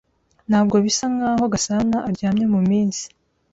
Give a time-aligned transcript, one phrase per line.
[0.49, 3.03] Ntabwo bisa nkaho Gasanaaryamye muminsi.